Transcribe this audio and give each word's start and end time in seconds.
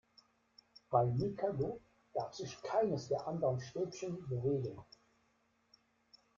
Beim 0.89 1.15
Mikado 1.17 1.79
darf 2.15 2.33
sich 2.33 2.59
keines 2.63 3.07
der 3.07 3.27
anderen 3.27 3.59
Stäbchen 3.59 4.27
bewegen. 4.29 4.83